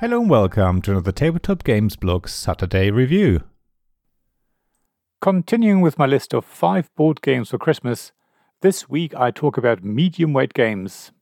Hello 0.00 0.18
and 0.18 0.30
welcome 0.30 0.80
to 0.80 0.92
another 0.92 1.12
Tabletop 1.12 1.62
Games 1.62 1.94
Blog 1.94 2.26
Saturday 2.26 2.90
review. 2.90 3.42
Continuing 5.20 5.82
with 5.82 5.98
my 5.98 6.06
list 6.06 6.32
of 6.32 6.46
five 6.46 6.88
board 6.94 7.20
games 7.20 7.50
for 7.50 7.58
Christmas, 7.58 8.10
this 8.62 8.88
week 8.88 9.14
I 9.14 9.30
talk 9.30 9.58
about 9.58 9.84
medium 9.84 10.32
weight 10.32 10.54
games. 10.54 11.12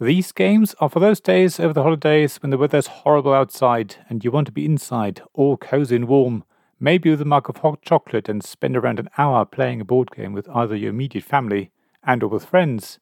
These 0.00 0.32
games 0.32 0.74
are 0.80 0.88
for 0.88 0.98
those 0.98 1.20
days 1.20 1.60
over 1.60 1.72
the 1.72 1.84
holidays 1.84 2.38
when 2.42 2.50
the 2.50 2.58
weather's 2.58 2.88
horrible 2.88 3.32
outside 3.32 3.94
and 4.08 4.24
you 4.24 4.32
want 4.32 4.46
to 4.46 4.52
be 4.52 4.66
inside, 4.66 5.22
all 5.32 5.56
cozy 5.56 5.94
and 5.94 6.08
warm, 6.08 6.42
maybe 6.80 7.08
with 7.08 7.22
a 7.22 7.24
mug 7.24 7.48
of 7.48 7.58
hot 7.58 7.80
chocolate 7.80 8.28
and 8.28 8.42
spend 8.42 8.76
around 8.76 8.98
an 8.98 9.08
hour 9.16 9.44
playing 9.44 9.80
a 9.80 9.84
board 9.84 10.10
game 10.10 10.32
with 10.32 10.48
either 10.48 10.74
your 10.74 10.90
immediate 10.90 11.22
family 11.22 11.70
and 12.02 12.24
or 12.24 12.28
with 12.28 12.44
friends. 12.44 12.98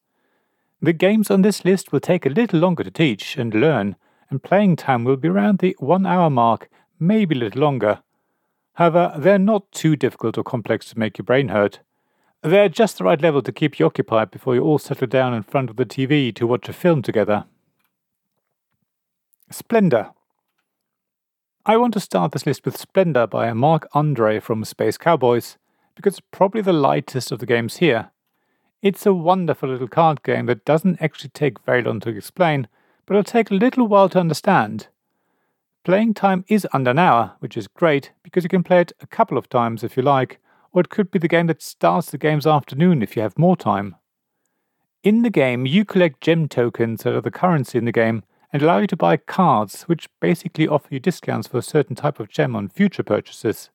The 0.83 0.93
games 0.93 1.31
on 1.31 1.41
this 1.41 1.65
list 1.65 1.93
will 1.93 2.01
take 2.01 2.27
a 2.27 2.29
little 2.29 2.61
longer 2.61 2.85
to 2.85 2.91
teach 2.91 3.39
and 3.39 3.55
learn, 3.55 3.97
and 4.35 4.43
playing 4.43 4.75
time 4.75 5.05
will 5.05 5.17
be 5.17 5.29
around 5.29 5.61
the 5.61 5.77
one 5.79 6.05
hour 6.05 6.29
mark, 6.29 6.69
maybe 6.99 7.37
a 7.37 7.39
little 7.39 7.63
longer. 7.63 8.03
However, 8.73 9.15
they're 9.17 9.39
not 9.39 9.71
too 9.71 9.95
difficult 9.95 10.37
or 10.37 10.43
complex 10.43 10.89
to 10.89 10.99
make 10.99 11.19
your 11.19 11.25
brain 11.25 11.51
hurt. 11.51 11.79
They're 12.43 12.69
just 12.69 12.99
the 12.99 13.05
right 13.05 13.23
level 13.23 13.43
to 13.43 13.53
keep 13.53 13.79
you 13.79 13.87
occupied 13.87 14.33
before 14.33 14.57
you 14.57 14.63
all 14.63 14.81
settle 14.81 15.07
down 15.07 15.35
in 15.35 15.45
front 15.45 15.71
of 15.71 15.77
the 15.77 15.87
TV 15.87 16.35
to 16.35 16.49
watch 16.49 16.69
a 16.69 16.73
film 16.73 17.01
together. 17.01 17.45
Splendor. 19.53 20.11
I 21.65 21.77
want 21.77 21.95
to 21.95 22.01
start 22.01 22.33
this 22.33 22.45
list 22.45 22.65
with 22.65 22.77
Splendor 22.77 23.29
by 23.29 23.53
Marc 23.53 23.89
André 23.93 24.43
from 24.43 24.65
Space 24.65 24.99
Cowboys, 24.99 25.59
because 25.95 26.15
it's 26.19 26.27
probably 26.33 26.61
the 26.61 26.73
lightest 26.73 27.31
of 27.31 27.39
the 27.39 27.47
games 27.47 27.77
here. 27.77 28.11
It's 28.83 29.07
a 29.07 29.15
wonderful 29.15 29.69
little 29.69 29.87
card 29.87 30.25
game 30.25 30.47
that 30.47 30.65
doesn't 30.65 31.01
actually 31.01 31.31
take 31.31 31.61
very 31.61 31.83
long 31.83 32.01
to 32.01 32.11
explain, 32.11 32.67
but 33.07 33.15
it'll 33.15 33.25
take 33.25 33.51
a 33.51 33.55
little 33.55 33.87
while 33.87 34.09
to 34.09 34.21
understand. 34.21 34.89
Playing 35.85 36.15
time 36.15 36.45
is 36.49 36.67
under 36.73 36.93
an 36.93 36.99
hour, 36.99 37.35
which 37.41 37.57
is 37.57 37.69
great 37.69 38.13
because 38.23 38.43
you 38.43 38.49
can 38.49 38.63
play 38.63 38.81
it 38.81 38.93
a 39.01 39.07
couple 39.07 39.37
of 39.37 39.49
times 39.49 39.85
if 39.85 39.97
you 39.97 40.03
like, 40.03 40.39
or 40.73 40.81
it 40.81 40.89
could 40.89 41.11
be 41.11 41.19
the 41.19 41.29
game 41.29 41.47
that 41.47 41.63
starts 41.63 42.11
the 42.11 42.19
game's 42.19 42.47
afternoon 42.47 43.03
if 43.03 43.17
you 43.17 43.23
have 43.23 43.39
more 43.39 43.57
time. 43.57 43.97
In 45.03 45.23
the 45.23 45.31
game, 45.31 45.67
you 45.67 45.85
collect 45.85 46.23
gem 46.23 46.49
tokens 46.49 47.03
that 47.03 47.15
are 47.15 47.21
the 47.21 47.31
currency 47.31 47.77
in 47.77 47.85
the 47.85 47.93
game 47.93 48.23
and 48.51 48.63
allow 48.63 48.79
you 48.79 48.87
to 48.87 48.97
buy 48.97 49.19
cards, 49.19 49.83
which 49.83 50.09
basically 50.21 50.67
offer 50.67 50.89
you 50.91 51.01
discounts 51.01 51.49
for 51.49 51.59
a 51.59 51.63
certain 51.63 51.95
type 51.95 52.19
of 52.19 52.31
gem 52.31 52.57
on 52.57 52.69
future 52.69 53.03
purchases. 53.03 53.69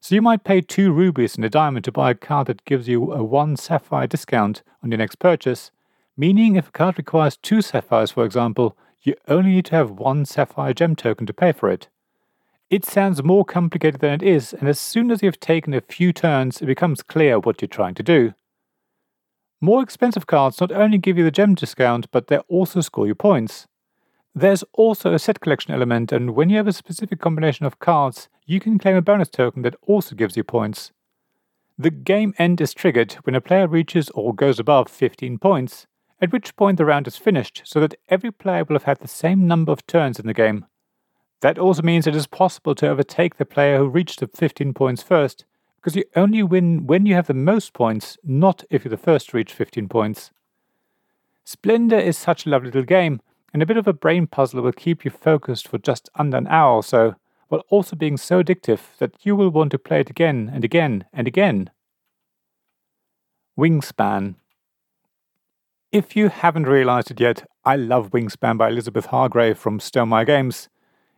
So 0.00 0.14
you 0.14 0.20
might 0.20 0.44
pay 0.44 0.60
two 0.60 0.92
rubies 0.92 1.36
and 1.36 1.44
a 1.44 1.48
diamond 1.48 1.84
to 1.86 1.92
buy 1.92 2.10
a 2.10 2.14
card 2.14 2.48
that 2.48 2.64
gives 2.64 2.88
you 2.88 3.12
a 3.12 3.24
one 3.24 3.56
sapphire 3.56 4.06
discount 4.06 4.62
on 4.82 4.90
your 4.90 4.98
next 4.98 5.18
purchase, 5.18 5.70
meaning 6.18 6.56
if 6.56 6.68
a 6.68 6.72
card 6.72 6.98
requires 6.98 7.36
two 7.36 7.62
sapphires, 7.62 8.10
for 8.10 8.24
example, 8.24 8.76
you 9.00 9.14
only 9.28 9.52
need 9.52 9.66
to 9.66 9.76
have 9.76 9.90
one 9.92 10.24
sapphire 10.26 10.74
gem 10.74 10.96
token 10.96 11.26
to 11.26 11.32
pay 11.32 11.52
for 11.52 11.70
it. 11.70 11.88
It 12.68 12.84
sounds 12.84 13.22
more 13.22 13.44
complicated 13.44 14.00
than 14.00 14.12
it 14.12 14.22
is, 14.22 14.52
and 14.52 14.68
as 14.68 14.78
soon 14.78 15.10
as 15.10 15.22
you've 15.22 15.40
taken 15.40 15.72
a 15.72 15.80
few 15.80 16.12
turns, 16.12 16.60
it 16.60 16.66
becomes 16.66 17.02
clear 17.02 17.38
what 17.38 17.62
you're 17.62 17.68
trying 17.68 17.94
to 17.94 18.02
do. 18.02 18.34
More 19.60 19.82
expensive 19.82 20.26
cards 20.26 20.60
not 20.60 20.72
only 20.72 20.98
give 20.98 21.16
you 21.16 21.24
the 21.24 21.30
gem 21.30 21.54
discount, 21.54 22.10
but 22.10 22.26
they 22.26 22.38
also 22.48 22.80
score 22.80 23.06
you 23.06 23.14
points. 23.14 23.66
There's 24.34 24.64
also 24.72 25.14
a 25.14 25.18
set 25.18 25.40
collection 25.40 25.72
element, 25.72 26.12
and 26.12 26.34
when 26.34 26.50
you 26.50 26.58
have 26.58 26.68
a 26.68 26.72
specific 26.72 27.20
combination 27.20 27.64
of 27.64 27.78
cards, 27.78 28.28
you 28.44 28.60
can 28.60 28.78
claim 28.78 28.96
a 28.96 29.02
bonus 29.02 29.28
token 29.28 29.62
that 29.62 29.76
also 29.82 30.14
gives 30.14 30.36
you 30.36 30.44
points. 30.44 30.92
The 31.76 31.90
game 31.90 32.34
end 32.38 32.60
is 32.60 32.74
triggered 32.74 33.14
when 33.22 33.34
a 33.34 33.40
player 33.40 33.66
reaches 33.66 34.10
or 34.10 34.34
goes 34.34 34.60
above 34.60 34.88
15 34.88 35.38
points, 35.38 35.87
at 36.20 36.32
which 36.32 36.56
point 36.56 36.78
the 36.78 36.84
round 36.84 37.06
is 37.06 37.16
finished 37.16 37.62
so 37.64 37.80
that 37.80 37.94
every 38.08 38.30
player 38.30 38.64
will 38.64 38.74
have 38.74 38.84
had 38.84 39.00
the 39.00 39.08
same 39.08 39.46
number 39.46 39.72
of 39.72 39.86
turns 39.86 40.18
in 40.18 40.26
the 40.26 40.34
game. 40.34 40.66
That 41.40 41.58
also 41.58 41.82
means 41.82 42.06
it 42.06 42.16
is 42.16 42.26
possible 42.26 42.74
to 42.76 42.88
overtake 42.88 43.36
the 43.36 43.44
player 43.44 43.78
who 43.78 43.88
reached 43.88 44.20
the 44.20 44.26
15 44.26 44.74
points 44.74 45.02
first, 45.02 45.44
because 45.76 45.94
you 45.94 46.04
only 46.16 46.42
win 46.42 46.86
when 46.86 47.06
you 47.06 47.14
have 47.14 47.28
the 47.28 47.34
most 47.34 47.72
points, 47.72 48.18
not 48.24 48.64
if 48.70 48.84
you're 48.84 48.90
the 48.90 48.96
first 48.96 49.30
to 49.30 49.36
reach 49.36 49.52
15 49.52 49.88
points. 49.88 50.32
Splendor 51.44 51.98
is 51.98 52.18
such 52.18 52.44
a 52.44 52.50
lovely 52.50 52.68
little 52.68 52.82
game, 52.82 53.20
and 53.54 53.62
a 53.62 53.66
bit 53.66 53.76
of 53.76 53.86
a 53.86 53.92
brain 53.92 54.26
puzzle 54.26 54.60
will 54.60 54.72
keep 54.72 55.04
you 55.04 55.10
focused 55.10 55.68
for 55.68 55.78
just 55.78 56.10
under 56.16 56.36
an 56.36 56.48
hour 56.48 56.74
or 56.74 56.82
so, 56.82 57.14
while 57.48 57.62
also 57.70 57.96
being 57.96 58.16
so 58.16 58.42
addictive 58.42 58.80
that 58.98 59.14
you 59.22 59.34
will 59.34 59.50
want 59.50 59.70
to 59.70 59.78
play 59.78 60.00
it 60.00 60.10
again 60.10 60.50
and 60.52 60.64
again 60.64 61.04
and 61.12 61.26
again. 61.26 61.70
Wingspan. 63.58 64.34
If 65.90 66.14
you 66.14 66.28
haven't 66.28 66.66
realized 66.66 67.10
it 67.10 67.18
yet, 67.18 67.48
I 67.64 67.76
love 67.76 68.10
Wingspan 68.10 68.58
by 68.58 68.68
Elizabeth 68.68 69.06
Hargrave 69.06 69.56
from 69.56 69.78
Stonemaier 69.78 70.26
Games. 70.26 70.68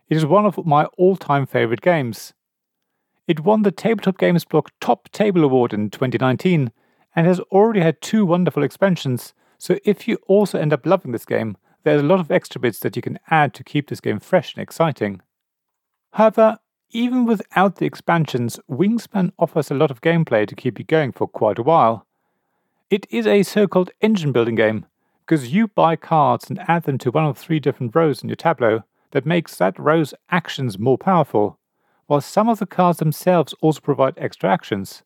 It 0.07 0.15
is 0.15 0.25
one 0.25 0.45
of 0.45 0.65
my 0.65 0.85
all 0.97 1.17
time 1.17 1.45
favorite 1.45 1.81
games. 1.81 2.33
It 3.27 3.41
won 3.41 3.63
the 3.63 3.71
Tabletop 3.71 4.17
Games 4.17 4.45
Blog 4.45 4.69
Top 4.79 5.09
Table 5.11 5.43
Award 5.43 5.73
in 5.73 5.89
2019 5.89 6.71
and 7.13 7.27
has 7.27 7.41
already 7.51 7.81
had 7.81 8.01
two 8.01 8.25
wonderful 8.25 8.63
expansions, 8.63 9.33
so 9.57 9.77
if 9.83 10.07
you 10.07 10.17
also 10.29 10.57
end 10.57 10.71
up 10.71 10.85
loving 10.85 11.11
this 11.11 11.25
game, 11.25 11.57
there's 11.83 12.01
a 12.01 12.05
lot 12.05 12.21
of 12.21 12.31
extra 12.31 12.61
bits 12.61 12.79
that 12.79 12.95
you 12.95 13.01
can 13.01 13.19
add 13.29 13.53
to 13.55 13.65
keep 13.65 13.89
this 13.89 13.99
game 13.99 14.21
fresh 14.21 14.55
and 14.55 14.63
exciting. 14.63 15.21
However, 16.13 16.59
even 16.91 17.25
without 17.25 17.75
the 17.75 17.85
expansions, 17.85 18.57
Wingspan 18.69 19.33
offers 19.37 19.69
a 19.69 19.75
lot 19.75 19.91
of 19.91 19.99
gameplay 19.99 20.47
to 20.47 20.55
keep 20.55 20.79
you 20.79 20.85
going 20.85 21.11
for 21.11 21.27
quite 21.27 21.59
a 21.59 21.63
while. 21.63 22.07
It 22.91 23.07
is 23.09 23.25
a 23.25 23.43
so 23.43 23.69
called 23.69 23.89
engine 24.01 24.33
building 24.33 24.55
game, 24.55 24.85
because 25.25 25.53
you 25.53 25.69
buy 25.69 25.95
cards 25.95 26.49
and 26.49 26.59
add 26.67 26.83
them 26.83 26.97
to 26.97 27.09
one 27.09 27.25
of 27.25 27.37
three 27.37 27.57
different 27.57 27.95
rows 27.95 28.21
in 28.21 28.27
your 28.27 28.35
tableau 28.35 28.83
that 29.11 29.25
makes 29.25 29.55
that 29.55 29.79
row's 29.79 30.13
actions 30.29 30.77
more 30.77 30.97
powerful, 30.97 31.57
while 32.07 32.19
some 32.19 32.49
of 32.49 32.59
the 32.59 32.65
cards 32.65 32.99
themselves 32.99 33.55
also 33.61 33.79
provide 33.79 34.15
extra 34.17 34.51
actions. 34.51 35.03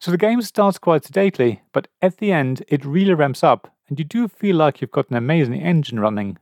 So 0.00 0.10
the 0.10 0.18
game 0.18 0.42
starts 0.42 0.76
quite 0.78 1.04
sedately, 1.04 1.62
but 1.72 1.86
at 2.02 2.16
the 2.16 2.32
end 2.32 2.64
it 2.66 2.84
really 2.84 3.14
ramps 3.14 3.44
up 3.44 3.72
and 3.88 3.96
you 3.96 4.04
do 4.04 4.26
feel 4.26 4.56
like 4.56 4.80
you've 4.80 4.90
got 4.90 5.08
an 5.08 5.16
amazing 5.16 5.54
engine 5.62 6.00
running. 6.00 6.38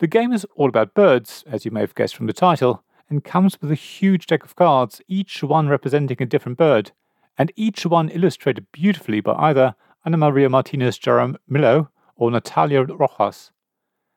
The 0.00 0.08
game 0.08 0.32
is 0.32 0.44
all 0.56 0.70
about 0.70 0.92
birds, 0.92 1.44
as 1.46 1.64
you 1.64 1.70
may 1.70 1.82
have 1.82 1.94
guessed 1.94 2.16
from 2.16 2.26
the 2.26 2.32
title, 2.32 2.82
and 3.08 3.22
comes 3.22 3.60
with 3.60 3.70
a 3.70 3.76
huge 3.76 4.26
deck 4.26 4.42
of 4.42 4.56
cards, 4.56 5.00
each 5.06 5.40
one 5.44 5.68
representing 5.68 6.20
a 6.20 6.26
different 6.26 6.58
bird, 6.58 6.90
and 7.38 7.52
each 7.56 7.86
one 7.86 8.08
illustrated 8.08 8.66
beautifully 8.72 9.20
by 9.20 9.32
either 9.34 9.74
Ana 10.04 10.16
Maria 10.16 10.48
Martinez 10.48 10.98
Jaramillo 10.98 11.88
or 12.16 12.30
Natalia 12.30 12.82
Rojas. 12.82 13.52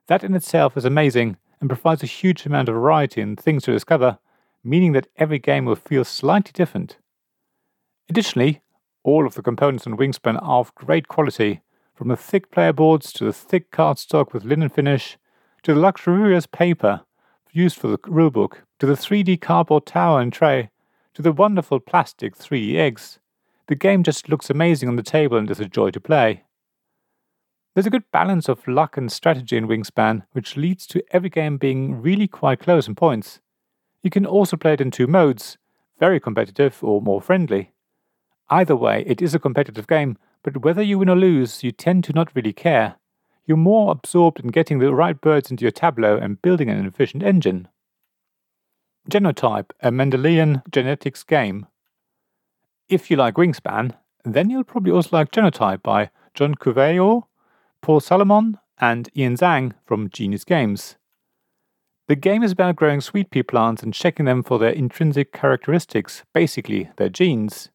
That 0.08 0.24
in 0.24 0.36
itself 0.36 0.78
is 0.78 0.86
amazing 0.86 1.38
and 1.60 1.70
provides 1.70 2.04
a 2.04 2.08
huge 2.08 2.46
amount 2.46 2.70
of 2.70 2.76
variety 2.76 3.22
and 3.22 3.40
things 3.40 3.64
to 3.64 3.72
discover, 3.72 4.20
meaning 4.64 4.92
that 4.92 5.08
every 5.18 5.40
game 5.40 5.66
will 5.66 5.76
feel 5.76 6.04
slightly 6.04 6.52
different. 6.54 6.98
Additionally, 8.10 8.62
all 9.04 9.26
of 9.26 9.36
the 9.36 9.42
components 9.42 9.88
on 9.88 9.98
Wingspan 9.98 10.42
are 10.42 10.60
of 10.60 10.76
great 10.76 11.08
quality 11.08 11.62
from 11.94 12.10
the 12.10 12.18
thick 12.18 12.52
player 12.52 12.74
boards 12.74 13.14
to 13.14 13.26
the 13.26 13.34
thick 13.34 13.72
cardstock 13.72 14.34
with 14.34 14.44
linen 14.44 14.70
finish, 14.70 15.18
to 15.64 15.74
the 15.74 15.80
luxurious 15.80 16.46
paper 16.46 17.02
used 17.52 17.78
for 17.78 17.88
the 17.88 17.98
rulebook, 18.00 18.58
to 18.80 18.86
the 18.86 18.94
3D 18.94 19.40
cardboard 19.40 19.86
tower 19.86 20.20
and 20.20 20.34
tray, 20.34 20.70
to 21.16 21.22
the 21.22 21.32
wonderful 21.32 21.80
plastic 21.80 22.38
3D 22.38 22.76
eggs. 22.76 23.20
The 23.68 23.76
game 23.76 24.04
just 24.04 24.30
looks 24.30 24.50
amazing 24.50 24.90
on 24.90 24.98
the 24.98 25.04
table 25.04 25.38
and 25.38 25.50
is 25.50 25.60
a 25.60 25.66
joy 25.66 25.90
to 25.92 26.00
play. 26.00 26.44
There's 27.74 27.88
a 27.88 27.90
good 27.90 28.12
balance 28.12 28.48
of 28.48 28.68
luck 28.68 28.96
and 28.98 29.12
strategy 29.12 29.58
in 29.58 29.68
Wingspan, 29.68 30.24
which 30.34 30.56
leads 30.56 30.86
to 30.88 31.04
every 31.12 31.30
game 31.30 31.58
being 31.58 32.02
really 32.02 32.28
quite 32.28 32.60
close 32.60 32.88
in 32.88 32.96
points. 32.96 33.40
You 34.04 34.10
can 34.10 34.26
also 34.26 34.56
play 34.56 34.74
it 34.74 34.82
in 34.82 34.92
two 34.92 35.08
modes 35.08 35.58
very 35.98 36.20
competitive 36.20 36.84
or 36.84 37.02
more 37.02 37.22
friendly. 37.22 37.72
Either 38.50 38.76
way, 38.76 39.04
it 39.08 39.22
is 39.22 39.34
a 39.34 39.40
competitive 39.40 39.88
game, 39.88 40.18
but 40.44 40.64
whether 40.64 40.84
you 40.84 41.00
win 41.00 41.10
or 41.10 41.16
lose, 41.16 41.64
you 41.64 41.72
tend 41.72 42.04
to 42.04 42.14
not 42.14 42.36
really 42.36 42.54
care. 42.54 42.96
You're 43.46 43.58
more 43.58 43.92
absorbed 43.92 44.42
in 44.42 44.50
getting 44.50 44.80
the 44.80 44.94
right 44.94 45.20
birds 45.20 45.50
into 45.50 45.64
your 45.64 45.72
tableau 45.72 46.18
and 46.18 46.42
building 46.42 46.70
an 46.70 46.86
efficient 46.86 47.24
engine. 47.24 47.70
Genotype, 49.10 49.72
a 49.82 49.92
Mendelian 49.92 50.64
genetics 50.72 51.24
game. 51.24 51.68
If 52.90 53.12
you 53.12 53.18
like 53.18 53.36
Wingspan, 53.36 53.94
then 54.24 54.50
you'll 54.50 54.64
probably 54.64 54.92
also 54.92 55.10
like 55.12 55.32
Genotype 55.32 55.84
by 55.84 56.10
John 56.34 56.56
Coveyou, 56.56 57.24
Paul 57.82 58.00
Salomon, 58.00 58.58
and 58.80 59.10
Ian 59.16 59.36
Zhang 59.36 59.74
from 59.86 60.10
Genius 60.10 60.44
Games. 60.44 60.96
The 62.08 62.16
game 62.16 62.44
is 62.44 62.52
about 62.52 62.76
growing 62.76 63.02
sweet 63.02 63.32
pea 63.32 63.44
plants 63.44 63.82
and 63.82 63.94
checking 63.94 64.26
them 64.26 64.44
for 64.44 64.60
their 64.60 64.70
intrinsic 64.70 65.32
characteristics, 65.32 66.24
basically 66.34 66.90
their 66.98 67.10
genes. 67.10 67.70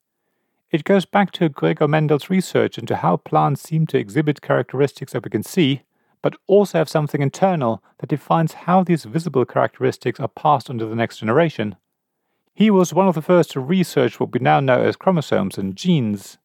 It 0.71 0.85
goes 0.85 1.05
back 1.05 1.33
to 1.33 1.49
Gregor 1.49 1.89
Mendel's 1.89 2.31
research 2.31 2.79
into 2.79 2.97
how 2.97 3.17
plants 3.17 3.63
seem 3.63 3.87
to 3.89 3.99
exhibit 3.99 4.41
characteristics 4.41 5.13
that 5.13 5.25
we 5.25 5.31
can 5.31 5.43
see, 5.43 5.83
but 6.23 6.37
also 6.47 6.79
have 6.79 6.89
something 6.89 7.23
internal 7.23 7.83
that 7.99 8.09
defines 8.09 8.53
how 8.53 8.83
these 8.83 9.05
visible 9.05 9.45
characteristics 9.45 10.21
are 10.21 10.29
passed 10.29 10.69
on 10.71 10.79
to 10.79 10.87
the 10.87 10.95
next 10.95 11.19
generation. 11.19 11.77
He 12.55 12.71
was 12.71 12.93
one 12.93 13.09
of 13.09 13.15
the 13.15 13.23
first 13.23 13.53
to 13.53 13.61
research 13.61 14.21
what 14.21 14.33
we 14.33 14.41
now 14.41 14.61
know 14.61 14.83
as 14.83 14.97
chromosomes 14.97 15.57
and 15.57 15.77
genes. 15.77 16.39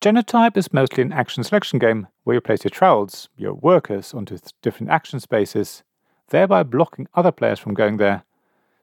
Genotype 0.00 0.56
is 0.56 0.72
mostly 0.72 1.02
an 1.02 1.12
action 1.12 1.42
selection 1.44 1.78
game 1.78 2.08
where 2.24 2.34
you 2.34 2.40
place 2.40 2.64
your 2.64 2.70
trowels, 2.70 3.28
your 3.36 3.54
workers, 3.54 4.14
onto 4.14 4.38
different 4.62 4.90
action 4.90 5.20
spaces. 5.20 5.82
thereby 6.28 6.62
blocking 6.62 7.08
other 7.14 7.32
players 7.32 7.58
from 7.58 7.74
going 7.74 7.96
there, 7.96 8.24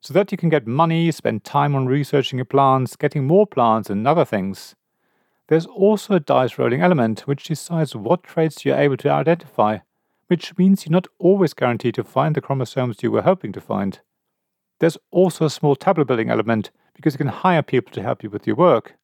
so 0.02 0.14
that 0.14 0.32
you 0.32 0.38
can 0.38 0.50
get 0.50 0.68
money, 0.68 1.12
spend 1.12 1.44
time 1.44 1.76
on 1.76 1.88
researching 1.88 2.38
your 2.38 2.46
plants, 2.46 2.96
getting 2.96 3.26
more 3.26 3.48
plants, 3.48 3.90
and 3.90 4.08
other 4.08 4.26
things. 4.26 4.76
There's 5.48 5.68
also 5.68 6.16
a 6.16 6.20
dice 6.20 6.58
rolling 6.58 6.82
element 6.82 7.22
which 7.22 7.44
decides 7.44 7.96
what 7.96 8.24
traits 8.24 8.66
you're 8.66 8.78
able 8.78 8.98
to 8.98 9.10
identify, 9.10 9.80
which 10.28 10.58
means 10.58 10.86
you're 10.86 10.92
not 10.92 11.08
always 11.20 11.54
guaranteed 11.54 11.96
to 11.96 12.04
find 12.04 12.36
the 12.36 12.42
chromosomes 12.42 13.04
you 13.04 13.12
were 13.12 13.22
hoping 13.22 13.52
to 13.54 13.62
find. 13.62 14.00
There's 14.80 14.98
also 15.12 15.46
a 15.46 15.50
small 15.50 15.76
tableau 15.76 16.04
building 16.04 16.30
element 16.30 16.72
because 16.96 17.14
you 17.14 17.20
can 17.20 17.28
hire 17.28 17.62
people 17.62 17.92
to 17.94 18.02
help 18.02 18.24
you 18.24 18.30
with 18.30 18.48
your 18.48 18.56
work. 18.56 18.96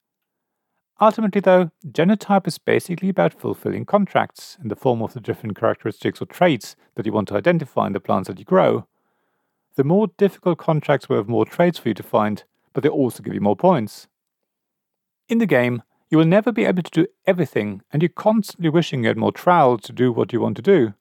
Ultimately, 0.99 1.41
though, 1.41 1.71
genotype 1.88 2.47
is 2.47 2.57
basically 2.57 3.09
about 3.09 3.33
fulfilling 3.33 3.85
contracts 3.85 4.57
in 4.61 4.67
the 4.67 4.75
form 4.75 5.01
of 5.01 5.13
the 5.13 5.19
different 5.19 5.59
characteristics 5.59 6.21
or 6.21 6.25
traits 6.25 6.75
that 6.95 7.05
you 7.05 7.11
want 7.11 7.27
to 7.29 7.35
identify 7.35 7.87
in 7.87 7.94
the 7.94 7.99
plants 7.99 8.27
that 8.27 8.39
you 8.39 8.45
grow. 8.45 8.85
The 9.75 9.83
more 9.83 10.07
difficult 10.17 10.57
contracts 10.57 11.07
will 11.07 11.17
have 11.17 11.29
more 11.29 11.45
traits 11.45 11.79
for 11.79 11.89
you 11.89 11.94
to 11.95 12.03
find, 12.03 12.44
but 12.73 12.83
they 12.83 12.89
also 12.89 13.23
give 13.23 13.33
you 13.33 13.41
more 13.41 13.55
points. 13.55 14.07
In 15.27 15.37
the 15.37 15.45
game, 15.45 15.81
you 16.11 16.17
will 16.17 16.25
never 16.25 16.51
be 16.51 16.65
able 16.65 16.83
to 16.83 16.91
do 16.91 17.07
everything, 17.25 17.81
and 17.91 18.01
you're 18.01 18.09
constantly 18.09 18.69
wishing 18.69 19.01
you 19.01 19.07
had 19.07 19.17
more 19.17 19.31
trowels 19.31 19.81
to 19.83 19.93
do 19.93 20.11
what 20.11 20.33
you 20.33 20.41
want 20.41 20.57
to 20.57 20.61
do. 20.61 20.93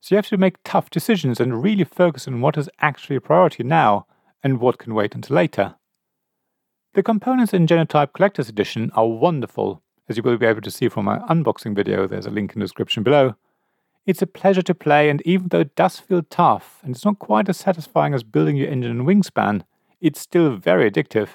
So 0.00 0.14
you 0.14 0.16
have 0.16 0.26
to 0.26 0.36
make 0.36 0.56
tough 0.64 0.90
decisions 0.90 1.38
and 1.38 1.62
really 1.62 1.84
focus 1.84 2.26
on 2.26 2.40
what 2.40 2.58
is 2.58 2.68
actually 2.80 3.14
a 3.14 3.20
priority 3.20 3.62
now 3.62 4.06
and 4.42 4.58
what 4.58 4.78
can 4.78 4.94
wait 4.94 5.14
until 5.14 5.36
later. 5.36 5.76
The 6.94 7.04
components 7.04 7.54
in 7.54 7.68
Genotype 7.68 8.12
Collector's 8.14 8.48
Edition 8.48 8.90
are 8.94 9.06
wonderful, 9.06 9.80
as 10.08 10.16
you 10.16 10.24
will 10.24 10.36
be 10.36 10.46
able 10.46 10.60
to 10.62 10.72
see 10.72 10.88
from 10.88 11.04
my 11.04 11.20
unboxing 11.20 11.76
video, 11.76 12.08
there's 12.08 12.26
a 12.26 12.30
link 12.30 12.52
in 12.52 12.58
the 12.58 12.64
description 12.64 13.04
below. 13.04 13.36
It's 14.06 14.22
a 14.22 14.26
pleasure 14.26 14.62
to 14.62 14.74
play, 14.74 15.08
and 15.08 15.22
even 15.24 15.48
though 15.48 15.60
it 15.60 15.76
does 15.76 16.00
feel 16.00 16.24
tough 16.24 16.80
and 16.82 16.96
it's 16.96 17.04
not 17.04 17.20
quite 17.20 17.48
as 17.48 17.58
satisfying 17.58 18.12
as 18.12 18.24
building 18.24 18.56
your 18.56 18.68
engine 18.68 18.90
in 18.90 19.06
Wingspan, 19.06 19.62
it's 20.00 20.20
still 20.20 20.56
very 20.56 20.90
addictive 20.90 21.28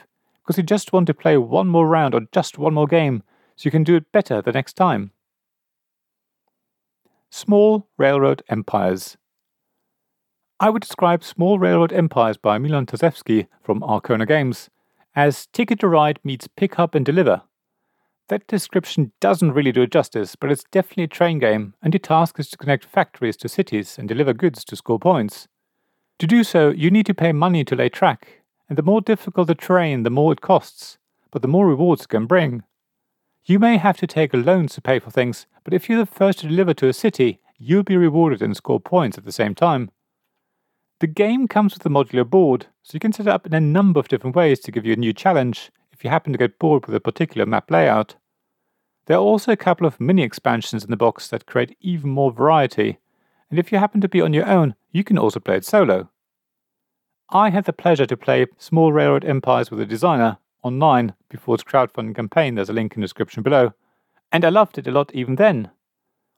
because 0.47 0.57
you 0.57 0.63
just 0.63 0.93
want 0.93 1.05
to 1.07 1.13
play 1.13 1.35
one 1.35 1.67
more 1.67 1.85
round 1.85 2.15
or 2.15 2.21
just 2.31 2.57
one 2.57 2.73
more 2.73 2.87
game 2.87 3.21
so 3.57 3.67
you 3.67 3.71
can 3.71 3.83
do 3.83 3.97
it 3.97 4.13
better 4.13 4.41
the 4.41 4.53
next 4.53 4.77
time. 4.77 5.11
Small 7.29 7.89
Railroad 7.97 8.43
Empires 8.47 9.17
I 10.61 10.69
would 10.69 10.81
describe 10.81 11.21
Small 11.21 11.59
Railroad 11.59 11.91
Empires 11.91 12.37
by 12.37 12.57
Milan 12.57 12.85
Tasevski 12.85 13.47
from 13.61 13.81
Arcona 13.81 14.25
Games 14.25 14.69
as 15.13 15.47
Ticket 15.47 15.81
to 15.81 15.89
Ride 15.89 16.19
meets 16.23 16.47
Pick 16.47 16.79
Up 16.79 16.95
and 16.95 17.05
Deliver. 17.05 17.41
That 18.29 18.47
description 18.47 19.11
doesn't 19.19 19.51
really 19.51 19.73
do 19.73 19.81
it 19.81 19.91
justice, 19.91 20.35
but 20.35 20.49
it's 20.49 20.63
definitely 20.71 21.03
a 21.03 21.07
train 21.07 21.39
game, 21.39 21.73
and 21.81 21.93
your 21.93 21.99
task 21.99 22.39
is 22.39 22.49
to 22.51 22.57
connect 22.57 22.85
factories 22.85 23.37
to 23.37 23.49
cities 23.49 23.97
and 23.97 24.07
deliver 24.07 24.33
goods 24.33 24.63
to 24.65 24.75
score 24.75 24.99
points. 24.99 25.47
To 26.19 26.27
do 26.27 26.43
so, 26.43 26.69
you 26.69 26.89
need 26.89 27.05
to 27.07 27.13
pay 27.13 27.33
money 27.33 27.63
to 27.65 27.75
lay 27.75 27.89
track, 27.89 28.41
and 28.69 28.77
the 28.77 28.83
more 28.83 29.01
difficult 29.01 29.47
the 29.47 29.55
terrain, 29.55 30.03
the 30.03 30.09
more 30.09 30.33
it 30.33 30.41
costs, 30.41 30.97
but 31.31 31.41
the 31.41 31.47
more 31.47 31.67
rewards 31.67 32.03
it 32.03 32.09
can 32.09 32.25
bring. 32.25 32.63
You 33.45 33.59
may 33.59 33.77
have 33.77 33.97
to 33.97 34.07
take 34.07 34.33
loans 34.33 34.73
to 34.73 34.81
pay 34.81 34.99
for 34.99 35.09
things, 35.09 35.45
but 35.63 35.73
if 35.73 35.87
you're 35.87 35.97
the 35.97 36.05
first 36.05 36.39
to 36.39 36.47
deliver 36.47 36.73
to 36.75 36.89
a 36.89 36.93
city, 36.93 37.39
you'll 37.57 37.83
be 37.83 37.97
rewarded 37.97 38.41
and 38.41 38.55
score 38.55 38.79
points 38.79 39.17
at 39.17 39.25
the 39.25 39.31
same 39.31 39.55
time. 39.55 39.89
The 40.99 41.07
game 41.07 41.47
comes 41.47 41.73
with 41.73 41.85
a 41.85 41.89
modular 41.89 42.29
board, 42.29 42.67
so 42.83 42.95
you 42.95 42.99
can 42.99 43.13
set 43.13 43.27
it 43.27 43.31
up 43.31 43.45
in 43.45 43.53
a 43.53 43.61
number 43.61 43.99
of 43.99 44.07
different 44.07 44.35
ways 44.35 44.59
to 44.61 44.71
give 44.71 44.85
you 44.85 44.93
a 44.93 44.97
new 44.97 45.13
challenge 45.13 45.71
if 45.91 46.03
you 46.03 46.09
happen 46.09 46.33
to 46.33 46.39
get 46.39 46.59
bored 46.59 46.85
with 46.85 46.95
a 46.95 46.99
particular 46.99 47.45
map 47.45 47.71
layout. 47.71 48.15
There 49.05 49.17
are 49.17 49.21
also 49.21 49.51
a 49.51 49.57
couple 49.57 49.87
of 49.87 50.01
mini 50.01 50.23
expansions 50.23 50.83
in 50.83 50.89
the 50.89 50.97
box 50.97 51.27
that 51.29 51.45
create 51.45 51.77
even 51.79 52.09
more 52.09 52.31
variety, 52.31 52.97
and 53.49 53.57
if 53.59 53.71
you 53.71 53.77
happen 53.77 54.01
to 54.01 54.09
be 54.09 54.21
on 54.21 54.33
your 54.33 54.47
own, 54.47 54.75
you 54.91 55.03
can 55.03 55.17
also 55.17 55.39
play 55.39 55.55
it 55.55 55.65
solo. 55.65 56.09
I 57.29 57.49
had 57.49 57.65
the 57.65 57.73
pleasure 57.73 58.05
to 58.05 58.15
play 58.15 58.45
Small 58.57 58.93
Railroad 58.93 59.25
Empires 59.25 59.69
with 59.69 59.81
a 59.81 59.85
designer 59.85 60.37
online 60.63 61.13
before 61.27 61.55
its 61.55 61.63
crowdfunding 61.63 62.15
campaign, 62.15 62.55
there's 62.55 62.69
a 62.69 62.73
link 62.73 62.95
in 62.95 63.01
the 63.01 63.05
description 63.05 63.43
below, 63.43 63.73
and 64.31 64.45
I 64.45 64.49
loved 64.49 64.77
it 64.77 64.87
a 64.87 64.91
lot 64.91 65.13
even 65.13 65.35
then. 65.35 65.71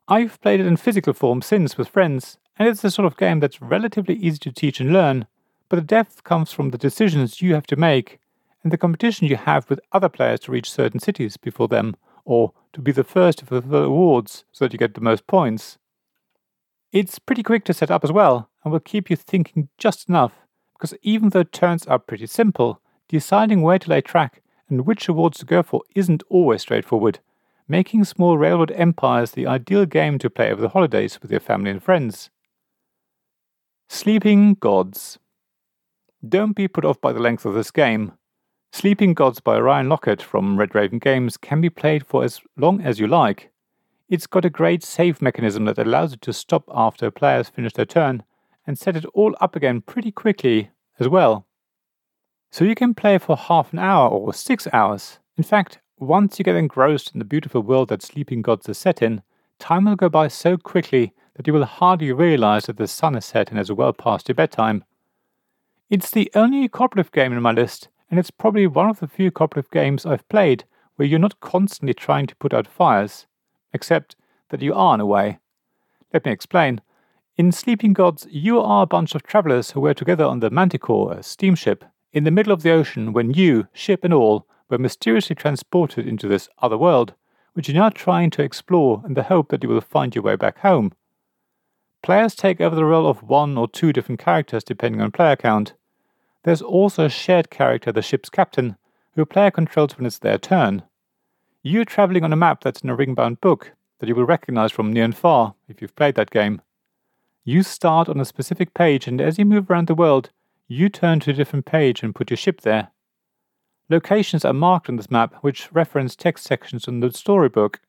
I've 0.08 0.42
played 0.42 0.60
it 0.60 0.66
in 0.66 0.78
physical 0.78 1.14
form 1.14 1.44
since 1.44 1.78
with 1.78 1.90
friends, 1.90 2.40
and 2.58 2.68
it's 2.68 2.82
the 2.82 2.90
sort 2.90 3.06
of 3.06 3.18
game 3.18 3.40
that's 3.40 3.62
relatively 3.62 4.16
easy 4.16 4.40
to 4.40 4.52
teach 4.52 4.80
and 4.80 4.92
learn, 4.92 5.28
but 5.70 5.76
the 5.76 5.84
depth 5.84 6.24
comes 6.24 6.52
from 6.52 6.72
the 6.72 6.78
decisions 6.78 7.40
you 7.40 7.54
have 7.54 7.68
to 7.68 7.76
make 7.76 8.20
and 8.64 8.74
the 8.74 8.78
competition 8.78 9.28
you 9.28 9.36
have 9.36 9.70
with 9.70 9.80
other 9.92 10.10
players 10.10 10.40
to 10.40 10.52
reach 10.52 10.72
certain 10.72 11.00
cities 11.00 11.38
before 11.38 11.68
them, 11.68 11.96
or 12.26 12.52
to 12.74 12.82
be 12.82 12.92
the 12.92 13.04
first 13.04 13.38
to 13.38 13.46
fulfill 13.46 13.84
awards 13.84 14.44
so 14.52 14.66
that 14.66 14.74
you 14.74 14.80
get 14.80 14.96
the 14.96 15.02
most 15.02 15.28
points. 15.28 15.78
It's 16.92 17.20
pretty 17.20 17.44
quick 17.44 17.64
to 17.66 17.76
set 17.76 17.92
up 17.92 18.04
as 18.04 18.12
well, 18.12 18.50
and 18.64 18.74
will 18.74 18.80
keep 18.80 19.12
you 19.12 19.16
thinking 19.16 19.70
just 19.78 20.10
enough 20.10 20.34
because 20.80 20.98
even 21.02 21.30
though 21.30 21.44
turns 21.44 21.86
are 21.88 22.00
pretty 22.00 22.26
simple, 22.26 22.82
deciding 23.10 23.62
where 23.62 23.80
to 23.80 23.90
lay 23.90 24.00
track 24.00 24.42
and 24.70 24.86
which 24.86 25.10
awards 25.10 25.40
to 25.40 25.46
go 25.46 25.62
for 25.62 25.82
isn't 25.94 26.24
always 26.30 26.62
straightforward, 26.62 27.20
making 27.68 28.06
Small 28.06 28.38
Railroad 28.38 28.72
Empires 28.72 29.32
the 29.32 29.46
ideal 29.46 29.86
game 29.86 30.18
to 30.20 30.30
play 30.30 30.50
over 30.50 30.62
the 30.62 30.70
holidays 30.70 31.20
with 31.22 31.32
your 31.32 31.42
family 31.42 31.70
and 31.70 31.84
friends. 31.84 32.30
Sleeping 33.90 34.54
Gods. 34.54 35.20
Don't 36.28 36.56
be 36.56 36.68
put 36.68 36.86
off 36.86 37.02
by 37.02 37.12
the 37.12 37.20
length 37.20 37.46
of 37.46 37.56
this 37.56 37.72
game. 37.72 38.14
Sleeping 38.72 39.14
Gods 39.14 39.42
by 39.42 39.60
Ryan 39.60 39.90
Laukat 39.90 40.22
from 40.22 40.58
Red 40.58 40.76
Raven 40.76 41.00
Games 41.00 41.36
can 41.36 41.60
be 41.60 41.70
played 41.70 42.06
for 42.06 42.24
as 42.24 42.40
long 42.56 42.82
as 42.82 43.00
you 43.00 43.08
like. 43.08 43.52
It's 44.08 44.28
got 44.28 44.46
a 44.46 44.50
great 44.50 44.84
save 44.84 45.22
mechanism 45.22 45.66
that 45.66 45.78
allows 45.78 46.12
you 46.12 46.18
to 46.18 46.34
stop 46.34 46.64
after 46.74 47.08
a 47.08 47.12
player 47.12 47.38
has 47.38 47.50
finished 47.50 47.76
their 47.76 47.86
turn 47.86 48.24
and 48.70 48.78
set 48.78 48.96
it 48.96 49.06
all 49.16 49.36
up 49.42 49.56
again 49.56 49.82
pretty 49.82 50.12
quickly 50.12 50.70
as 51.00 51.08
well. 51.08 51.48
So 52.52 52.64
you 52.64 52.76
can 52.76 52.94
play 52.94 53.18
for 53.18 53.36
half 53.36 53.74
an 53.74 53.80
hour 53.80 54.08
or 54.08 54.32
six 54.32 54.68
hours. 54.72 55.18
In 55.38 55.44
fact, 55.44 55.80
once 55.98 56.38
you 56.38 56.46
get 56.46 56.56
engrossed 56.56 57.12
in 57.12 57.18
the 57.18 57.26
beautiful 57.26 57.62
world 57.62 57.90
that 57.90 58.04
Sleeping 58.04 58.44
Gods 58.44 58.70
is 58.70 58.78
set 58.78 59.02
in, 59.02 59.24
time 59.58 59.86
will 59.86 59.96
go 59.96 60.08
by 60.08 60.28
so 60.28 60.56
quickly 60.56 61.14
that 61.34 61.48
you 61.48 61.54
will 61.54 61.66
hardly 61.66 62.12
realize 62.12 62.66
that 62.66 62.78
the 62.78 62.88
sun 62.88 63.16
is 63.16 63.26
set 63.26 63.50
and 63.50 63.60
is 63.60 63.72
well 63.72 63.92
past 63.92 64.30
your 64.30 64.36
bedtime. 64.36 64.84
It's 65.90 66.12
the 66.12 66.32
only 66.36 66.68
cooperative 66.70 67.12
game 67.12 67.34
in 67.34 67.42
my 67.42 67.54
list, 67.54 67.88
and 68.12 68.20
it's 68.20 68.30
probably 68.30 68.68
one 68.68 68.88
of 68.88 69.00
the 69.00 69.08
few 69.08 69.32
cooperative 69.32 69.72
games 69.72 70.06
I've 70.06 70.30
played 70.30 70.66
where 70.96 71.08
you're 71.08 71.18
not 71.18 71.40
constantly 71.40 71.96
trying 71.96 72.28
to 72.28 72.36
put 72.36 72.54
out 72.54 72.68
fires, 72.68 73.26
except 73.74 74.16
that 74.50 74.62
you 74.62 74.76
are 74.76 74.94
in 74.94 75.02
a 75.02 75.08
way. 75.08 75.40
Let 76.14 76.26
me 76.26 76.32
explain. 76.32 76.82
In 77.40 77.54
Sleeping 77.54 77.94
Gods, 77.94 78.28
you 78.30 78.60
are 78.60 78.84
a 78.84 78.86
bunch 78.86 79.16
of 79.16 79.24
travelers 79.24 79.72
who 79.72 79.80
were 79.80 79.94
together 79.94 80.26
on 80.26 80.42
the 80.42 80.50
Manticore, 80.50 81.14
a 81.14 81.24
steamship, 81.24 81.86
in 82.12 82.26
the 82.26 82.32
middle 82.32 82.52
of 82.52 82.64
the 82.64 82.72
ocean 82.72 83.14
when 83.14 83.34
you, 83.34 83.70
ship 83.72 84.04
and 84.04 84.14
all, 84.14 84.46
were 84.68 84.78
mysteriously 84.78 85.38
transported 85.38 86.06
into 86.06 86.28
this 86.28 86.50
other 86.62 86.78
world, 86.78 87.14
which 87.54 87.70
you're 87.70 87.82
now 87.82 87.88
trying 87.88 88.30
to 88.32 88.44
explore 88.44 89.02
in 89.06 89.14
the 89.14 89.24
hope 89.24 89.48
that 89.52 89.64
you 89.64 89.70
will 89.70 89.80
find 89.80 90.14
your 90.14 90.24
way 90.26 90.36
back 90.36 90.58
home. 90.58 90.92
Players 92.04 92.36
take 92.36 92.60
over 92.60 92.76
the 92.76 92.84
role 92.84 93.08
of 93.08 93.24
one 93.24 93.58
or 93.58 93.70
two 93.70 93.94
different 93.94 94.20
characters 94.20 94.66
depending 94.66 95.00
on 95.00 95.10
player 95.10 95.38
count. 95.38 95.76
There's 96.44 96.62
also 96.62 97.06
a 97.06 97.10
shared 97.10 97.50
character, 97.50 97.94
the 97.94 98.02
ship's 98.02 98.30
captain, 98.30 98.76
who 99.16 99.22
a 99.22 99.26
player 99.26 99.50
controls 99.50 99.98
when 99.98 100.06
it's 100.06 100.20
their 100.20 100.40
turn. 100.40 100.84
You're 101.64 101.86
traveling 101.86 102.26
on 102.26 102.34
a 102.34 102.36
map 102.36 102.66
that's 102.66 102.82
in 102.82 102.90
a 102.90 102.96
ring-bound 102.96 103.40
book 103.40 103.72
that 104.00 104.10
you 104.10 104.16
will 104.16 104.26
recognize 104.26 104.74
from 104.74 104.92
near 104.92 105.06
and 105.06 105.16
far 105.16 105.56
if 105.70 105.82
you've 105.82 105.96
played 105.96 106.16
that 106.16 106.32
game. 106.32 106.62
You 107.50 107.64
start 107.64 108.08
on 108.10 108.20
a 108.20 108.26
specific 108.26 108.76
page, 108.76 109.08
and 109.08 109.20
as 109.20 109.40
you 109.40 109.44
move 109.44 109.72
around 109.72 109.88
the 109.88 109.96
world, 109.96 110.30
you 110.68 110.88
turn 110.88 111.20
to 111.22 111.32
a 111.32 111.34
different 111.34 111.66
page 111.66 112.04
and 112.04 112.14
put 112.14 112.30
your 112.30 112.38
ship 112.38 112.62
there. 112.62 112.92
Locations 113.90 114.46
are 114.46 114.54
marked 114.54 114.88
on 114.88 114.98
this 114.98 115.10
map, 115.10 115.34
which 115.42 115.74
reference 115.74 116.16
text 116.16 116.46
sections 116.46 116.88
in 116.88 117.00
the 117.00 117.12
storybook. 117.12 117.80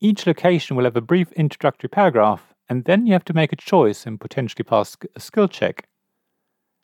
Each 0.00 0.26
location 0.26 0.74
will 0.74 0.82
have 0.82 0.96
a 0.96 1.00
brief 1.00 1.30
introductory 1.34 1.88
paragraph, 1.88 2.52
and 2.68 2.84
then 2.84 3.06
you 3.06 3.12
have 3.12 3.24
to 3.26 3.32
make 3.32 3.52
a 3.52 3.56
choice 3.70 4.06
and 4.06 4.20
potentially 4.20 4.64
pass 4.64 4.96
a 5.14 5.20
skill 5.20 5.46
check. 5.46 5.86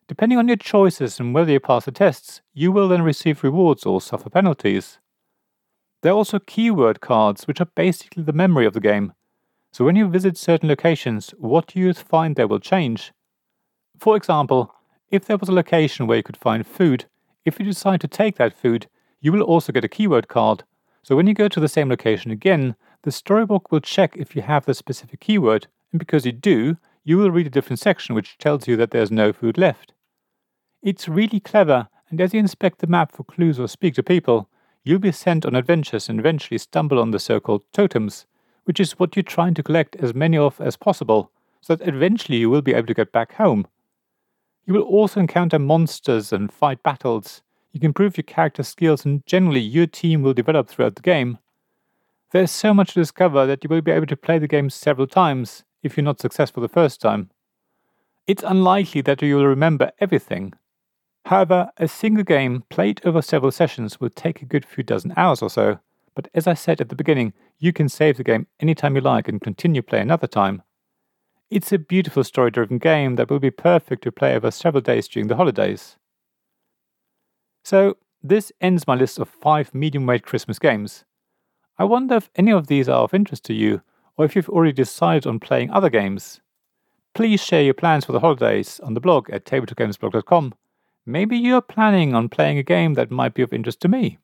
Depending 0.07 0.37
on 0.37 0.47
your 0.47 0.55
choices 0.55 1.19
and 1.19 1.33
whether 1.33 1.51
you 1.51 1.59
pass 1.59 1.83
the 1.83 1.91
tests, 1.91 2.39
you 2.53 2.71
will 2.71 2.87
then 2.87 3.01
receive 3.01 3.43
rewards 3.43 3.85
or 3.85 3.99
suffer 3.99 4.29
penalties. 4.29 4.99
There 6.03 6.13
are 6.13 6.15
also 6.15 6.39
keyword 6.39 7.01
cards, 7.01 7.47
which 7.47 7.59
are 7.59 7.67
basically 7.75 8.23
the 8.23 8.31
memory 8.31 8.65
of 8.65 8.71
the 8.71 8.79
game. 8.79 9.11
So 9.71 9.85
when 9.85 9.95
you 9.95 10.07
visit 10.07 10.37
certain 10.37 10.69
locations, 10.69 11.29
what 11.37 11.75
you 11.75 11.93
find 11.93 12.35
there 12.35 12.47
will 12.47 12.59
change. 12.59 13.13
For 13.99 14.15
example, 14.15 14.73
if 15.09 15.25
there 15.25 15.37
was 15.37 15.49
a 15.49 15.53
location 15.53 16.07
where 16.07 16.17
you 16.17 16.23
could 16.23 16.37
find 16.37 16.65
food, 16.65 17.05
if 17.45 17.59
you 17.59 17.65
decide 17.65 18.01
to 18.01 18.07
take 18.07 18.35
that 18.37 18.57
food, 18.57 18.87
you 19.21 19.31
will 19.31 19.41
also 19.41 19.71
get 19.71 19.85
a 19.85 19.89
keyword 19.89 20.27
card. 20.27 20.63
So 21.03 21.15
when 21.15 21.27
you 21.27 21.33
go 21.33 21.47
to 21.47 21.59
the 21.59 21.69
same 21.69 21.89
location 21.89 22.31
again, 22.31 22.75
the 23.03 23.11
storybook 23.11 23.71
will 23.71 23.79
check 23.79 24.15
if 24.17 24.35
you 24.35 24.41
have 24.41 24.65
the 24.65 24.73
specific 24.73 25.21
keyword, 25.21 25.67
and 25.91 25.99
because 25.99 26.25
you 26.25 26.31
do, 26.31 26.77
you 27.03 27.17
will 27.17 27.31
read 27.31 27.47
a 27.47 27.51
different 27.51 27.79
section 27.79 28.15
which 28.15 28.37
tells 28.37 28.67
you 28.67 28.75
that 28.75 28.91
there's 28.91 29.11
no 29.11 29.31
food 29.31 29.57
left. 29.57 29.93
It's 30.83 31.07
really 31.07 31.39
clever, 31.39 31.87
and 32.09 32.19
as 32.19 32.33
you 32.33 32.39
inspect 32.39 32.79
the 32.79 32.87
map 32.87 33.11
for 33.11 33.23
clues 33.23 33.59
or 33.59 33.67
speak 33.67 33.95
to 33.95 34.03
people, 34.03 34.49
you'll 34.83 34.99
be 34.99 35.11
sent 35.11 35.45
on 35.45 35.55
adventures 35.55 36.09
and 36.09 36.19
eventually 36.19 36.57
stumble 36.57 36.99
on 36.99 37.11
the 37.11 37.19
so 37.19 37.39
called 37.39 37.63
totems, 37.71 38.25
which 38.67 38.81
is 38.81 38.99
what 38.99 39.15
you're 39.15 39.23
trying 39.23 39.53
to 39.53 39.63
collect 39.63 39.95
as 39.95 40.13
many 40.13 40.37
of 40.37 40.59
as 40.59 40.75
possible, 40.75 41.31
so 41.61 41.73
that 41.73 41.87
eventually 41.87 42.37
you 42.37 42.49
will 42.49 42.61
be 42.61 42.73
able 42.73 42.85
to 42.85 42.93
get 42.93 43.13
back 43.13 43.35
home. 43.35 43.65
You 44.65 44.73
will 44.73 44.81
also 44.81 45.21
encounter 45.21 45.57
monsters 45.57 46.33
and 46.33 46.51
fight 46.51 46.83
battles. 46.83 47.41
You 47.71 47.79
can 47.79 47.91
improve 47.91 48.17
your 48.17 48.25
character 48.25 48.63
skills, 48.63 49.05
and 49.05 49.25
generally, 49.25 49.61
your 49.61 49.87
team 49.87 50.21
will 50.21 50.33
develop 50.33 50.67
throughout 50.67 50.95
the 50.95 51.01
game. 51.01 51.37
There's 52.31 52.51
so 52.51 52.73
much 52.73 52.93
to 52.93 52.99
discover 52.99 53.45
that 53.45 53.63
you 53.63 53.69
will 53.69 53.81
be 53.81 53.91
able 53.91 54.07
to 54.07 54.17
play 54.17 54.37
the 54.37 54.49
game 54.49 54.69
several 54.69 55.07
times 55.07 55.63
if 55.81 55.95
you're 55.95 56.03
not 56.03 56.19
successful 56.19 56.61
the 56.61 56.67
first 56.67 56.99
time. 56.99 57.29
It's 58.27 58.43
unlikely 58.43 58.99
that 59.03 59.21
you 59.21 59.37
will 59.37 59.45
remember 59.45 59.93
everything. 60.01 60.51
However, 61.23 61.69
a 61.77 61.87
single 61.87 62.25
game 62.25 62.65
played 62.69 62.99
over 63.05 63.21
several 63.21 63.53
sessions 63.53 64.01
will 64.01 64.09
take 64.09 64.41
a 64.41 64.45
good 64.45 64.65
few 64.65 64.83
dozen 64.83 65.13
hours 65.15 65.41
or 65.41 65.49
so, 65.49 65.79
but 66.17 66.29
as 66.33 66.47
I 66.47 66.55
said 66.55 66.81
at 66.81 66.89
the 66.89 66.95
beginning, 66.95 67.33
you 67.59 67.71
can 67.71 67.87
save 67.87 68.17
the 68.17 68.23
game 68.23 68.47
anytime 68.59 68.95
you 68.95 69.01
like 69.01 69.27
and 69.27 69.39
continue 69.39 69.83
play 69.83 69.99
another 69.99 70.25
time. 70.25 70.63
It's 71.51 71.71
a 71.71 71.77
beautiful 71.77 72.23
story 72.23 72.49
driven 72.49 72.79
game 72.79 73.17
that 73.17 73.29
will 73.29 73.37
be 73.37 73.51
perfect 73.51 74.03
to 74.03 74.11
play 74.11 74.35
over 74.35 74.49
several 74.49 74.81
days 74.81 75.07
during 75.07 75.27
the 75.27 75.35
holidays. 75.35 75.95
So, 77.63 77.97
this 78.23 78.51
ends 78.59 78.87
my 78.87 78.95
list 78.95 79.19
of 79.19 79.29
five 79.29 79.75
medium 79.75 80.07
weight 80.07 80.23
Christmas 80.23 80.57
games. 80.57 81.05
I 81.77 81.83
wonder 81.83 82.15
if 82.15 82.31
any 82.35 82.51
of 82.51 82.65
these 82.65 82.89
are 82.89 83.03
of 83.03 83.13
interest 83.13 83.43
to 83.45 83.53
you, 83.53 83.83
or 84.17 84.25
if 84.25 84.35
you've 84.35 84.49
already 84.49 84.73
decided 84.73 85.27
on 85.27 85.39
playing 85.39 85.69
other 85.69 85.91
games. 85.91 86.41
Please 87.13 87.43
share 87.43 87.61
your 87.61 87.75
plans 87.75 88.05
for 88.05 88.11
the 88.11 88.21
holidays 88.21 88.79
on 88.79 88.95
the 88.95 88.99
blog 88.99 89.29
at 89.29 89.45
tabletopgamesblog.com. 89.45 90.55
Maybe 91.05 91.37
you're 91.37 91.61
planning 91.61 92.15
on 92.15 92.27
playing 92.27 92.57
a 92.57 92.63
game 92.63 92.95
that 92.95 93.11
might 93.11 93.35
be 93.35 93.43
of 93.43 93.53
interest 93.53 93.81
to 93.81 93.87
me. 93.87 94.17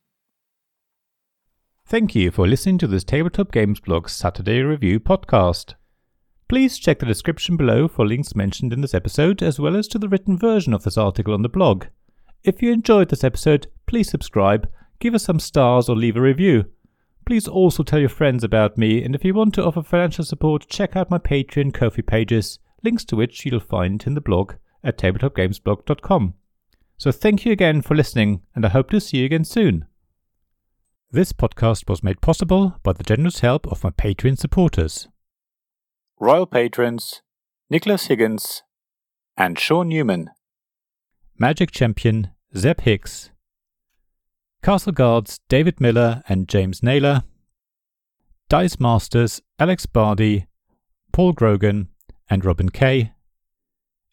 Thank 1.85 2.15
you 2.15 2.31
for 2.31 2.47
listening 2.47 2.77
to 2.79 2.87
this 2.87 3.03
Tabletop 3.03 3.51
Games 3.51 3.79
Blog 3.79 4.07
Saturday 4.09 4.61
Review 4.61 4.99
podcast. 4.99 5.75
Please 6.47 6.79
check 6.79 6.99
the 6.99 7.05
description 7.05 7.57
below 7.57 7.87
for 7.87 8.07
links 8.07 8.35
mentioned 8.35 8.71
in 8.73 8.81
this 8.81 8.93
episode, 8.93 9.43
as 9.43 9.59
well 9.59 9.75
as 9.75 9.87
to 9.89 9.99
the 9.99 10.07
written 10.07 10.37
version 10.37 10.73
of 10.73 10.83
this 10.83 10.97
article 10.97 11.33
on 11.33 11.41
the 11.41 11.49
blog. 11.49 11.85
If 12.43 12.61
you 12.61 12.71
enjoyed 12.71 13.09
this 13.09 13.23
episode, 13.23 13.67
please 13.85 14.09
subscribe, 14.09 14.69
give 14.99 15.13
us 15.13 15.25
some 15.25 15.39
stars, 15.39 15.89
or 15.89 15.95
leave 15.95 16.15
a 16.15 16.21
review. 16.21 16.65
Please 17.25 17.47
also 17.47 17.83
tell 17.83 17.99
your 17.99 18.09
friends 18.09 18.43
about 18.43 18.77
me, 18.77 19.03
and 19.03 19.13
if 19.13 19.25
you 19.25 19.33
want 19.33 19.53
to 19.55 19.63
offer 19.63 19.83
financial 19.83 20.25
support, 20.25 20.67
check 20.69 20.95
out 20.95 21.11
my 21.11 21.19
Patreon 21.19 21.73
Ko-fi 21.73 22.01
pages, 22.01 22.59
links 22.81 23.03
to 23.05 23.17
which 23.17 23.45
you'll 23.45 23.59
find 23.59 24.03
in 24.07 24.13
the 24.13 24.21
blog 24.21 24.53
at 24.83 24.97
tabletopgamesblog.com. 24.97 26.33
So 26.97 27.11
thank 27.11 27.45
you 27.45 27.51
again 27.51 27.81
for 27.81 27.93
listening, 27.93 28.41
and 28.55 28.65
I 28.65 28.69
hope 28.69 28.89
to 28.91 29.01
see 29.01 29.17
you 29.17 29.25
again 29.25 29.45
soon. 29.45 29.85
This 31.13 31.31
podcast 31.31 31.87
was 31.87 32.03
made 32.03 32.21
possible 32.21 32.79
by 32.81 32.93
the 32.93 33.03
generous 33.03 33.41
help 33.41 33.67
of 33.67 33.83
my 33.83 33.91
Patreon 33.91 34.35
supporters. 34.35 35.07
Royal 36.19 36.47
Patrons 36.47 37.21
Nicholas 37.69 38.07
Higgins 38.07 38.63
and 39.37 39.59
Sean 39.59 39.89
Newman. 39.89 40.31
Magic 41.37 41.69
Champion 41.69 42.31
Zeb 42.57 42.81
Hicks. 42.81 43.29
Castle 44.63 44.91
Guards 44.91 45.39
David 45.49 45.79
Miller 45.79 46.23
and 46.27 46.49
James 46.49 46.81
Naylor. 46.81 47.21
Dice 48.49 48.79
Masters 48.79 49.39
Alex 49.59 49.85
Bardi, 49.85 50.47
Paul 51.11 51.33
Grogan, 51.33 51.89
and 52.27 52.43
Robin 52.43 52.69
Kay. 52.69 53.11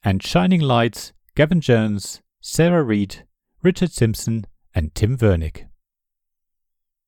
And 0.04 0.23
Shining 0.23 0.61
Lights 0.61 1.14
Gavin 1.35 1.62
Jones, 1.62 2.21
Sarah 2.42 2.83
Reed, 2.83 3.25
Richard 3.62 3.90
Simpson, 3.90 4.45
and 4.75 4.95
Tim 4.95 5.16
Vernick. 5.16 5.70